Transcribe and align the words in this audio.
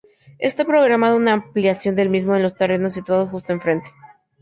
Esta 0.39 0.65
programada 0.65 1.13
una 1.13 1.33
ampliación 1.33 1.95
del 1.95 2.09
mismo 2.09 2.35
en 2.35 2.41
los 2.41 2.55
terrenos 2.55 2.95
situados 2.95 3.29
justo 3.29 3.53
enfrente. 3.53 3.91